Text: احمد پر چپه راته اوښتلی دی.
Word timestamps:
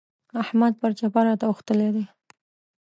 احمد 0.41 0.73
پر 0.81 0.91
چپه 0.99 1.21
راته 1.27 1.45
اوښتلی 1.47 1.89
دی. 1.95 2.05